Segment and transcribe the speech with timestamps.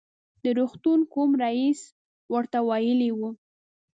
[0.43, 1.79] د روغتون کوم رئیس
[2.33, 3.19] ورته ویلي و.